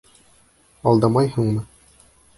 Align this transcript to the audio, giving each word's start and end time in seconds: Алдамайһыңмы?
Алдамайһыңмы? 0.93 1.65